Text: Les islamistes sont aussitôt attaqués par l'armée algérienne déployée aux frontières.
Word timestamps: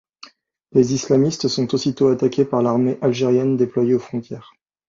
Les 0.71 0.95
islamistes 0.95 1.47
sont 1.47 1.75
aussitôt 1.75 2.07
attaqués 2.07 2.43
par 2.43 2.63
l'armée 2.63 2.97
algérienne 3.03 3.55
déployée 3.55 3.93
aux 3.93 3.99
frontières. 3.99 4.51